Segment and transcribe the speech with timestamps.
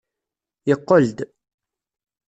[0.67, 1.17] Yeqqel-d.